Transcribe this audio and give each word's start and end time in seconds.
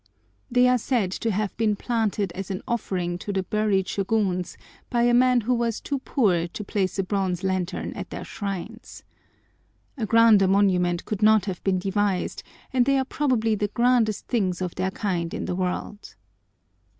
They 0.49 0.67
are 0.67 0.79
said 0.79 1.11
to 1.11 1.29
have 1.29 1.55
been 1.57 1.75
planted 1.75 2.31
as 2.31 2.49
an 2.49 2.63
offering 2.67 3.19
to 3.19 3.31
the 3.31 3.43
buried 3.43 3.85
Shôguns 3.85 4.57
by 4.89 5.03
a 5.03 5.13
man 5.13 5.41
who 5.41 5.53
was 5.53 5.79
too 5.79 5.99
poor 5.99 6.47
to 6.47 6.63
place 6.63 6.97
a 6.97 7.03
bronze 7.03 7.43
lantern 7.43 7.93
at 7.93 8.09
their 8.09 8.23
shrines. 8.25 9.03
A 9.99 10.07
grander 10.07 10.47
monument 10.47 11.05
could 11.05 11.21
not 11.21 11.45
have 11.45 11.63
been 11.63 11.77
devised, 11.77 12.41
and 12.73 12.87
they 12.87 12.97
are 12.97 13.05
probably 13.05 13.53
the 13.53 13.67
grandest 13.67 14.25
things 14.27 14.59
of 14.59 14.73
their 14.73 14.89
kind 14.89 15.35
in 15.35 15.45
the 15.45 15.55
world. 15.55 16.15